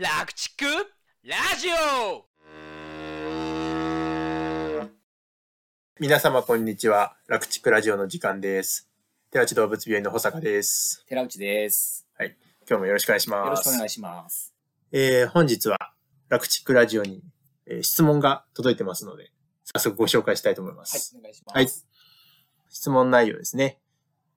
[0.00, 0.64] 楽畜
[1.24, 2.24] ラジオ
[5.98, 7.16] 皆様こんにちは。
[7.26, 8.88] 楽畜ラジオの時間です。
[9.32, 11.04] 寺内動物病院の保坂です。
[11.08, 12.06] 寺内です。
[12.20, 12.30] 今
[12.68, 13.44] 日もよろしくお願いします。
[13.46, 14.54] よろしくお願いします。
[14.92, 15.76] えー本日は
[16.28, 17.24] 楽畜ラジオに、
[17.66, 19.32] えー質問が届いてますので、
[19.64, 21.56] 早速ご紹介したいと思いまはいす。、お願いします。
[21.56, 21.68] はい
[22.70, 23.80] 質問内容ですね。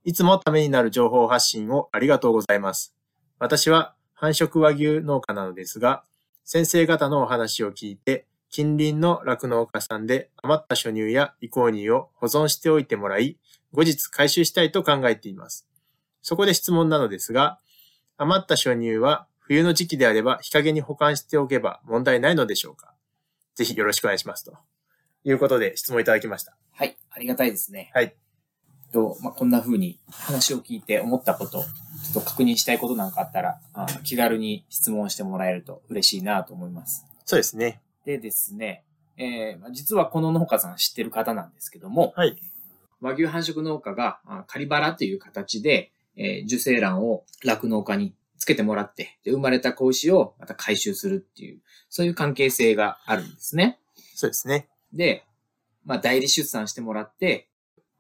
[0.05, 2.96] いつもためになる情報発信をありがとうございます。
[3.38, 6.04] 私は繁殖和牛農家なのですが、
[6.45, 13.39] 先生方のお話を聞いて、近隣の酪農家さんで余った初乳や移行乳を保存しておいてもらい、
[13.73, 15.68] 後日回収したいと考えています。
[16.21, 17.57] そこで質問なのですが、
[18.15, 22.93] 余った初乳は冬の時期であれば日陰に保管しておけば問題ないのでしょうか？
[23.55, 24.46] ぜひよろしくお願いします。
[24.46, 24.55] と
[25.24, 26.55] いうことで質問いただきました。
[26.74, 27.89] はい、ありがたいですね。
[27.96, 28.15] はい。
[28.91, 31.63] と、まあ、こんな風に話を聞いて思ったこと、ちょ
[32.11, 37.05] っと確認したいことなんかあったら、あ気軽に質問してもらえると嬉しいなと思います。
[37.25, 37.81] そうですね。
[38.05, 38.83] でですね、
[39.17, 42.35] えーまあ実はこの農家さん知ってる方なんですけども、はい。
[42.99, 53.79] 和牛繁殖農家があ仮腹という形で、えー受精卵を酪農家につけてもらって、で生まれた子牛をまた回収するっていう、そういう関係性があるんですね。
[54.16, 54.67] そうですね。
[54.94, 55.25] で、
[55.85, 57.47] まあ、代理出産してもらって、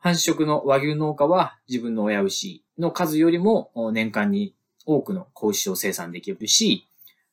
[0.03, 4.55] 繁殖の和牛農家は自分の親牛の数よりもお年間に
[4.87, 6.87] 多くの子牛を生産できるし、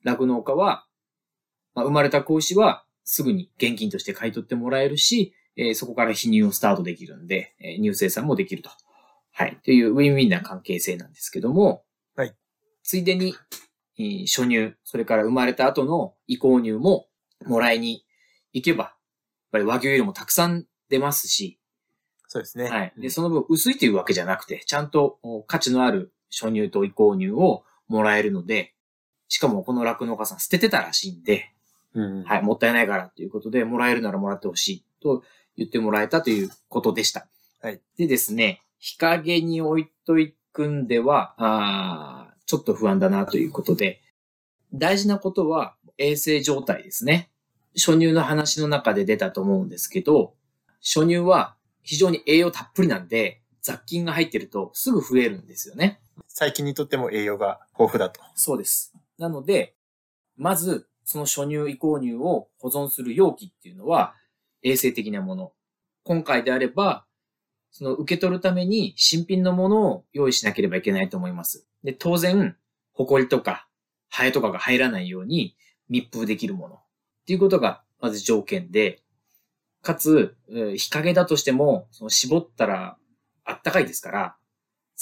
[0.05, 0.84] 酪農家は、
[1.74, 8.69] まあ、生まれた子牛はすぐに現金として買い取ってもらえるし、えーそこから泌乳をスタートできるんで、えー乳生産もできると。
[9.33, 9.58] はい。
[9.64, 11.84] というウィンウィンな関係性なんですけども、
[12.16, 12.34] はい。
[12.83, 13.34] ついでに、
[13.98, 17.06] えー初乳、それから生まれた後の移行乳も
[17.46, 18.05] もらいに
[18.52, 18.94] 行けば、やっ
[19.52, 21.58] ぱり和牛よりもたくさん出ますし、
[22.28, 22.68] そうですね。
[22.68, 22.92] はい。
[22.96, 28.74] で、その分薄いというわけじゃなくて、ちゃんとお価値のある初乳と移行乳をもらえるので、
[29.28, 31.50] しかもこの酪農家さん捨ててたらしいんで、
[31.94, 32.22] うん。
[32.24, 35.24] はい、もったいないからということで、もらえるならもらってほしいと
[35.56, 37.26] 言ってもらえたということでした。
[37.62, 37.80] はい。
[37.96, 40.17] でですね、日陰に置いと
[40.52, 44.00] くんでは、あーちょっと不安だなということで、
[44.72, 47.30] 大事なことは衛生状態ですね。
[47.74, 50.34] 初乳の話の中で出たと思うんですけど、
[50.80, 51.55] 初乳は
[51.88, 56.02] 非常に栄養たっぷりなんで、雑菌が入ってるとすぐ増えるんですよね。
[56.26, 58.20] 細菌にとっても栄養が豊富だと。
[58.34, 58.92] そうです。
[59.16, 59.74] なので、
[60.36, 64.14] まず、その初乳移行乳を保存する容器っていうのは、
[64.62, 65.52] 衛生的なもの。
[66.04, 67.06] 今回であれば、
[67.70, 71.66] その受け取るために新品のものを用意しなければいけないと思います。
[71.82, 72.55] で、当然、
[72.92, 73.66] 埃とか、
[74.10, 75.56] ハエとかが入らないように
[75.88, 76.74] 密封できるもの。
[76.74, 76.80] っ
[77.26, 79.02] ていうことが、まず条件で、
[79.83, 82.96] かつ、えー日陰だとしても、その絞ったら
[83.44, 84.36] あったかいですから、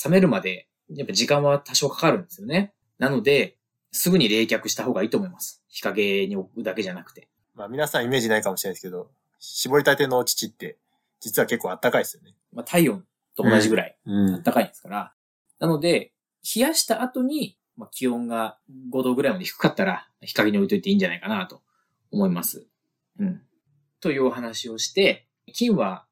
[0.05, 2.73] 冷めるまで、やっぱ時間は多少かかるんですよね。
[2.99, 3.57] なので、
[3.93, 5.63] すぐに冷却した方がいいと思います。
[5.69, 7.29] 日陰に置くだけじゃなくて。
[7.55, 10.79] まあ皆さんイメージないかもしれないですけど、絞りたての乳って
[11.21, 12.35] 実は結構あったかいですよね。
[12.53, 13.05] まあ、体温
[13.37, 14.43] と同じぐらいうん。
[14.43, 15.13] 暖かいんですから。
[15.59, 16.13] なので、
[16.55, 18.59] 冷やした後に、まあ、気温が
[18.93, 21.63] 5度ぐらいまで低かったら、日陰に置いといていいんじゃないかなと
[22.11, 22.67] 思います。
[23.19, 23.43] うん。
[24.01, 26.07] というお話をして、菌は、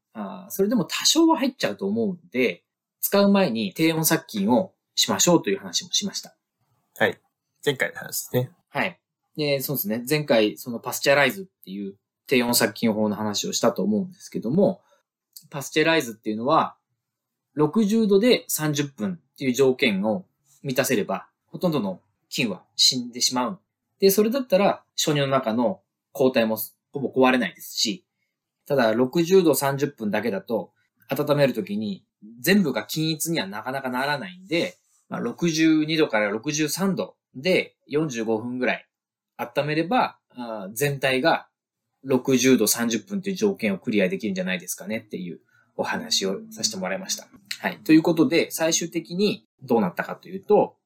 [0.49, 2.65] それでも多少は入っちゃうと思うんで、
[3.01, 6.37] 使う前に低温殺菌をしましょうという話もしました。
[6.97, 7.21] はい。
[7.65, 8.51] 前回の話ですね。
[8.69, 9.01] はい。
[9.37, 10.05] で、そうですね。
[10.09, 11.97] 前回、そのパスチャライズっていう
[12.27, 14.81] 低温殺菌法の話をしたと思うんですけども、
[15.51, 16.77] パスチャライズっていうのは、
[17.57, 20.25] 60度で30分っていう条件を
[20.63, 23.61] 満たせれば、ほとんどの菌は死んでしまう。
[24.01, 26.59] で、それだったら、初乳の中の抗体も
[26.95, 28.07] ほぼ壊れないですし、
[28.67, 30.73] ただ、60度30分だけだと、
[31.09, 32.05] 温めるときに、
[32.41, 34.79] 全部が均一にはなかなかならないんで、
[35.09, 38.87] まあ、62度から63度で45分ぐらい
[39.37, 41.49] 温めれば、あ全体が
[42.07, 45.41] 60度30分という条件をクリアできるんじゃないですかねっていう
[45.77, 47.27] お話をさせてもらいました。
[47.61, 47.79] はい。
[47.79, 50.77] ということで、最終的にどうなったかというと、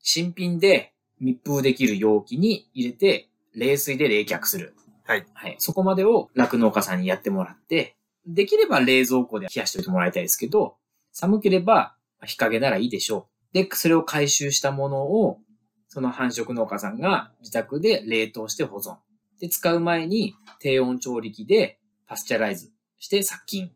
[0.00, 4.74] 新品で密封できる容器に入れて、冷水で冷却する。
[5.08, 5.26] はい。
[5.32, 5.56] はい。
[5.58, 7.96] そこまでを酪農家さんにやってもらって、
[8.26, 10.76] できれば冷蔵庫で冷やしておいてもらいたいですけど、
[11.12, 11.96] 寒ければ
[12.26, 13.54] 日陰ならいいでしょう。
[13.54, 15.40] で、それを回収したものを、
[15.88, 18.96] その繁殖農家さんが自宅で冷凍して保存。
[19.40, 23.72] で、使う前に低温調理器でパスチャライズして殺菌。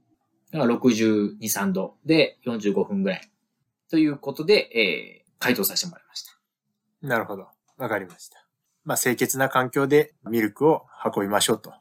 [0.53, 3.31] だから62、3度で45分ぐらい。
[3.91, 6.33] ということで、えー、回答させてもらいました。
[7.01, 7.49] なるほど。
[7.79, 8.42] わかりました。
[8.85, 11.75] まあ清潔な環境でミルクを運びましょうと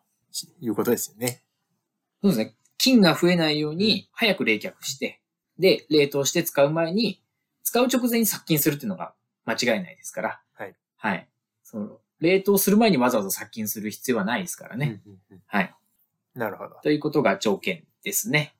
[0.60, 1.44] いうことですよね。
[2.22, 2.56] そうですね。
[2.78, 5.22] 菌が増えないように早く冷却して、
[5.60, 7.22] で、冷凍して使う前に、
[7.64, 9.14] 使う直前に殺菌するっていうのが
[9.46, 10.42] 間違いないですから。
[10.54, 10.76] はい。
[10.98, 11.28] はい。
[11.64, 15.02] その、冷凍する前にわざわざ殺菌する必要はないですからね。
[15.06, 15.76] うんうんうんはい。
[16.34, 16.76] なるほど。
[16.82, 18.56] ということが条件ですね。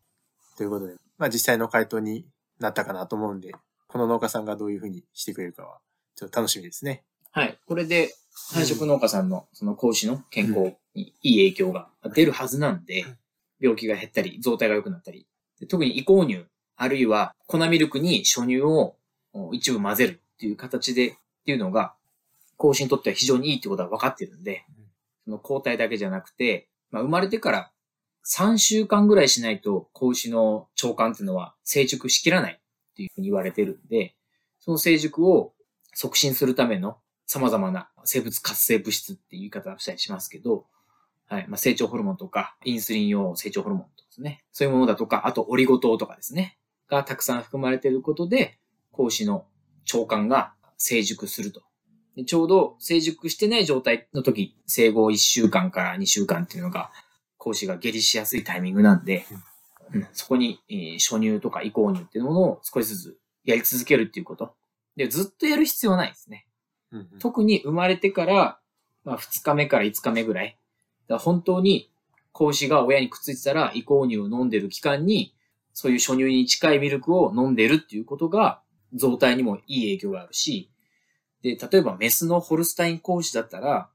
[0.58, 2.26] ということで、まあ実際の回答に
[2.60, 3.54] なったかなと思うんで、
[3.88, 5.80] この農家さんがどういうふうにしてくれるかは、
[6.16, 7.04] ちょっと楽しみですね。
[7.32, 7.58] はい。
[7.66, 8.14] これで、
[8.54, 13.18] 繁殖農家さんのその子牛の健康にいい影響が出るはずなんでうん、
[13.60, 15.28] 病気が減ったり、増体が良くなったり、
[15.60, 16.46] で特に移行乳、
[16.76, 18.96] あるいは粉ミルクに初乳を
[19.34, 21.14] お一部混ぜるっていう形で、っ
[21.46, 21.94] ていうのが、
[22.58, 24.86] 子牛にとっては非常にいいってことは分かってるんでうん、
[25.26, 27.72] その抗体だけじゃなくて、まあ、生まれてから
[28.26, 34.16] 3週間ぐらいしないと子牛の腸管っていうのは成熟しきらないっていうふうに言われてるんで、
[34.60, 35.54] その成熟を
[35.96, 36.98] 促進するための
[37.32, 40.66] 様々な生物活性物質っていう言い方をしたりしますけど、
[41.28, 41.48] はい。
[41.48, 44.44] まあ、成長ホルモンとか、インスリン用成長ホルモンとかですね。
[44.52, 46.58] そういうものだとか、あとオリゴ糖とかですね。
[46.90, 48.60] がたくさん含まれていることで、
[48.92, 49.46] 子牛の
[49.94, 51.62] 腸管が成熟すると。
[52.18, 56.92] でちょうど成熟してない状態の時、生後1週間から2週間っていうのが、
[57.38, 59.26] 子牛が下痢しやすいタイミングなんで、
[59.94, 64.54] うんそこに、えー初乳とか移行乳っていうものを少しずつやり続けるっていうこと。
[64.98, 66.46] で、ずっとやる必要はないですね。
[66.92, 68.60] うんうん特に生まれてから、
[69.04, 70.58] まあ、2日目から5日目ぐらい。
[71.08, 71.92] だ本当に
[72.32, 75.36] 子牛が親にくっついてたら移行乳を飲んでる期間に、
[75.74, 78.62] そういう初乳に近いミルクを飲んでるっていうことが、
[78.94, 80.70] 増体にもいい影響があるし、
[81.42, 83.90] で、例えばメスのホルスタイン子牛だったら、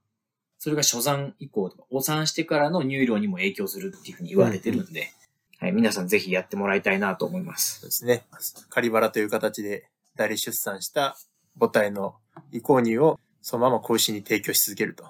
[0.59, 5.11] それが初産以降とか、お産してからの乳量にも影響するっていうふうに言われてるんで、
[5.59, 7.79] はい、皆さんぜひやってもらいたいなと思います。
[7.79, 8.23] そうですね。
[8.69, 11.15] 仮腹という形で代理出産した
[11.59, 12.15] 母体の
[12.51, 15.05] 移行乳をそのまま子牛に提供し続けると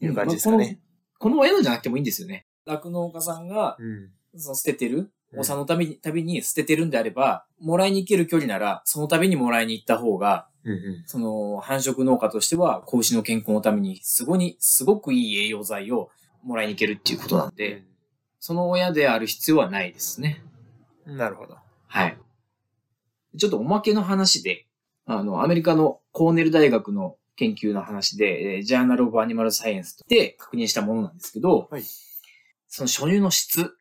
[0.00, 0.80] いう感じですかね。
[1.18, 2.46] この親のじゃなくてもいいんですよね。
[2.66, 4.10] 酪農家さんが、うん。
[4.38, 11.02] その捨ててる、うんお産のたびに、たびに捨ててるんであれば、もらいに行ける距離なら、そのたびにもらいに行った方が、うんうん。
[11.04, 16.10] その繁殖農家としては、子牛の健康のために、すごに、すごくいい栄養剤を
[16.42, 17.82] もらいに行けるっていうことなんで、
[18.38, 20.42] その親である必要はないですね。
[21.06, 21.56] うんなるほど。
[21.88, 22.18] はい。
[23.36, 24.65] ちょっとおまけの話で、
[25.06, 31.82] あの、アメリカのコーネル大学の研究の話で、えージャーナル・オブ・アニマル・サイエンスで確認したものなんですけど、はい。
[32.68, 33.76] その初乳の質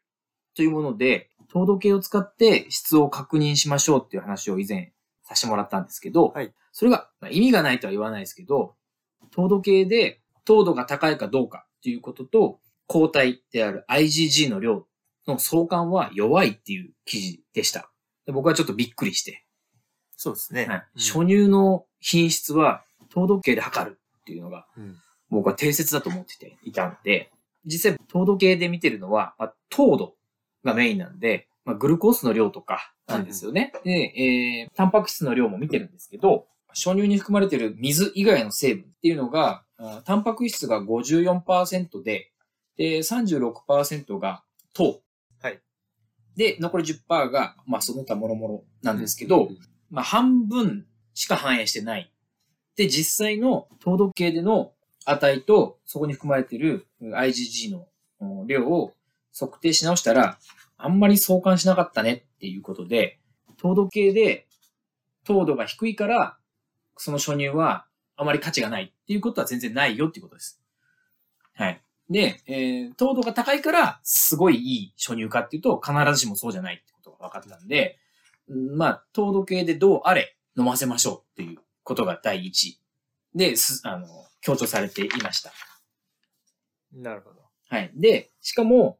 [0.55, 4.93] というもので、糖度計を使って質を確認しましょうっていう話を以前
[5.23, 6.53] させてもらったんですけど、はい。
[6.71, 8.75] それがまあ意味がないとは言わないですけど、
[9.31, 14.85] 糖度計で糖度が高いかどうかっていうことと、抗体である IgG の量
[15.27, 17.89] の相関は弱いっていう記事でした。
[18.25, 19.44] で僕はちょっとびっくりして、
[20.15, 20.65] そうですね。
[20.65, 24.95] はいうん初乳の品質は糖度計で測るっていうのがうん
[25.29, 27.31] 僕は定説だと思ってていたんで、
[27.65, 30.15] 実際糖度計で見てるのは、まあ、糖度
[30.63, 33.73] がメインなんで、まあ、グルコースの量とかなんですよね。
[33.83, 42.31] で、えー、タンパク質の量も見てるんですけど、初乳に含まれてる水以外の成分っていうのが、あタンパク質が54%で、
[42.77, 45.01] で、36%が糖。
[45.41, 45.59] はい。
[46.35, 49.49] で、残り10%が、まあ、その他もろもろなんですけど、
[49.95, 52.11] まあ、半分しか反映してない。
[52.75, 54.73] で、実際の糖度計での
[55.05, 58.91] 値と、そこに含まれている IgG の量を
[59.33, 60.37] 測定し直したら、
[60.77, 63.19] あんまり相関しなかったねっていうことで、
[63.55, 64.45] 糖度計で
[65.23, 66.37] 糖度が低いから、
[66.97, 67.85] その初乳は
[68.17, 70.61] あまり価値がないっていうことは全然ないよっていうことです。
[71.53, 71.81] はい。
[72.09, 77.97] で、えー糖度が高いから、すごいいい初乳かっていうと、必ずしもそうじゃないってことが分かったんで、
[78.47, 82.79] まあ、糖度計でどうあれ飲ませましょうっていうことが第一
[83.33, 84.07] で、す、あの、
[84.41, 85.51] 強調されていました。
[86.93, 87.41] なるほど。
[87.69, 87.91] はい。
[87.95, 88.99] で、しかも、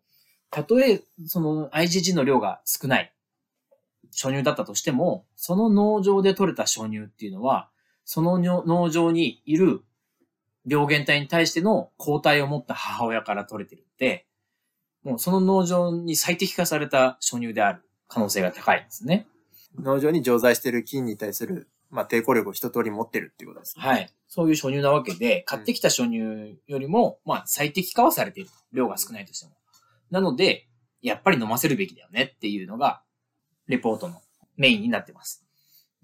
[0.50, 3.14] たとえ、その IgG の量が少ない
[4.16, 7.70] 初乳だったとしても、その農場で取れた初乳っていうのは、
[8.06, 9.84] その農農場にいる
[10.66, 14.26] 病原体に対しての抗体を持った母親から取れてるんで、
[15.04, 19.28] もうその農場に最適化された初乳である可能性が高いんですね。
[19.80, 23.84] 農場に常在している菌に対する、まあ、抵抗力を一通り持ってるっていうことですね。
[23.84, 24.10] はい。
[24.28, 28.50] そういう初乳なわけで、買ってきた初乳よりも、まあ、最適化はされている。
[28.74, 29.54] 量が少ないとしても。
[30.12, 30.68] なので、
[31.02, 33.02] やっぱり飲ませるべきだよねっていうのが、
[33.68, 34.22] レポートの
[34.58, 35.46] メインになってます。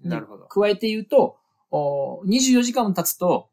[0.00, 0.46] なるほど。
[0.46, 1.38] 加えて言うと、
[1.70, 3.48] お24時間経つと、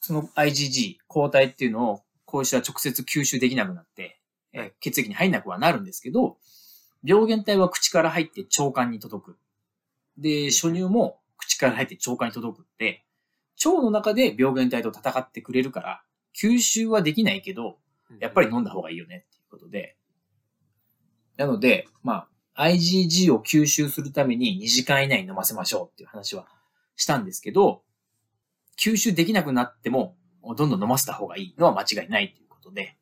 [0.00, 4.20] その IgG、抗体っていうのを、子牛は直接吸収できなくなって、
[4.52, 6.38] えーはい血液に入んなくはなるんですけど、
[7.04, 9.38] 病原体は口から入って腸管に届く。
[10.18, 13.04] で、初乳も口から入って腸管に届くって、
[13.64, 16.02] 腸の中で病原体と戦ってくれるから、
[16.36, 17.78] 吸収はできないけど、
[18.20, 19.96] やっぱり飲んだ方がいいよねっていうことで。
[21.36, 26.48] なので、まあ、IgG を吸収するために2時間以内に飲ませましょうっていう話は
[26.96, 27.82] したんですけど、
[28.76, 30.16] 吸収できなくなっても、
[30.56, 32.96] どんどん飲ませた方がいいのは間違いないということで、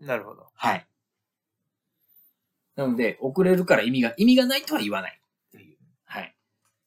[0.00, 0.46] なるほど。
[0.54, 0.86] はい。
[2.76, 5.20] なので、遅れるから意味が、意味がないとは言わない。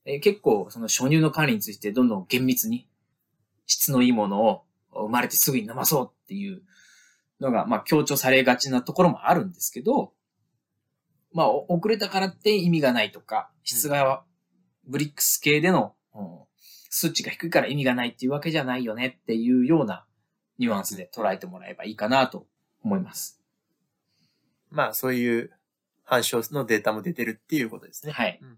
[0.10, 2.88] えー結構、その初乳の管理についてどんどん厳密に、
[3.66, 6.63] 質のいいものを生まれてすぐに飲まそうっていう
[7.39, 10.13] のが、まあ強調されがちなところもあるんですけど、
[11.32, 14.24] まあお遅れたからって意味がないとか、質が
[14.86, 16.39] ブリックス系での、うん
[16.89, 20.06] 数値が低いから意味がないっていうわけじゃないよねっていうような
[20.58, 22.48] ニュアンスで捉えてもらえばいいかなと
[22.84, 23.39] 思います。
[24.72, 25.51] まあ、そういう
[26.04, 28.12] 反証のデータも出てるっていうことですね。
[28.12, 28.39] はい。
[28.42, 28.58] うん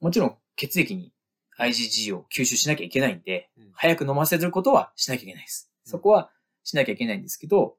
[0.00, 1.12] もちろん血液に
[1.58, 5.70] IgG を吸収しなきゃいけないんで、うん早く飲ませることはしなきゃいけないです。
[5.84, 6.30] うんそこは
[6.64, 7.76] しなきゃいけないんですけど、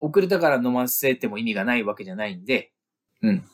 [0.00, 2.72] 遅れたから飲ませても意味がないわけじゃないんで、
[3.22, 3.44] うん。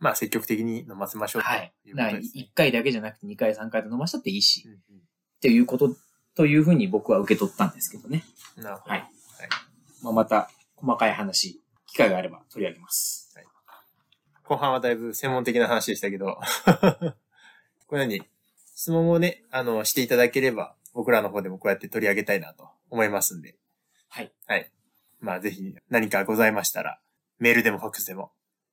[0.00, 1.72] まあ、積極的に飲ませましょうとはい。
[1.84, 2.20] ね。
[2.34, 4.78] 1回だけじゃなくて2回3回と飲ましたっていいし、うんっ
[5.42, 5.90] ていうこと
[6.36, 8.24] というふうに僕は受け取ったんですけどね。
[8.56, 8.90] うんなるほど。
[8.90, 9.08] はい。
[10.02, 13.21] まあ、また細かい話、機会があれば取り上げます。
[14.52, 16.38] 後半はだいぶ専門的な話でしたけど、
[17.88, 18.22] このように
[18.74, 23.56] 質問をね、あの、していただければ、僕らの方でもこうやって取り上げたいなと思いますんで、
[24.10, 24.30] はい。
[24.46, 24.70] はい。
[25.20, 27.00] まあ、ぜひ何かございましたら、
[27.38, 28.30] メールでもファックスでも